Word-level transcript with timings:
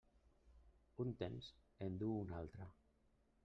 Un 1.05 1.11
temps 1.21 1.51
en 1.89 1.95
du 2.03 2.11
un 2.17 2.35
altre. 2.41 2.71